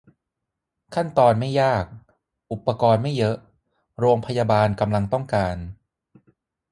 [0.95, 1.85] "ขั้นตอนไม่ยาก-
[2.51, 3.35] อุปกรณ์ไม่เยอะ"
[3.99, 5.55] โรงพยาบาลกำลังต้องการ